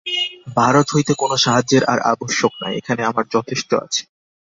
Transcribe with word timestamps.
ভারত 0.55 0.87
হইতে 0.95 1.13
কোন 1.13 1.31
সাহায্যের 1.35 1.83
আর 1.83 1.99
আবশ্যক 2.05 2.51
নাই, 2.61 2.73
এখানে 2.77 3.01
আমার 3.03 3.25
যথেষ্ট 3.31 3.69
আছে। 3.85 4.01